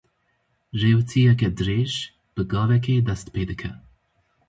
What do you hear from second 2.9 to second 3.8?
dest pê dike.